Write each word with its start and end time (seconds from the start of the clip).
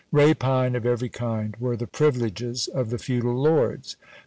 Rapine, 0.11 0.75
of 0.75 0.83
every 0.83 1.09
kind 1.09 1.55
were 1.59 1.77
the 1.77 1.85
privileges 1.85 2.67
of 2.67 2.89
the 2.89 2.97
feudal 2.97 3.35
lords! 3.35 3.97